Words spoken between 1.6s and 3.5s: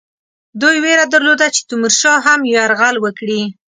تیمورشاه هم یرغل وکړي.